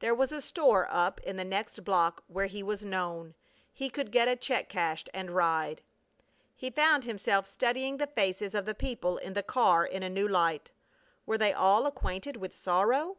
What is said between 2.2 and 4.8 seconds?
where he was known. He could get a check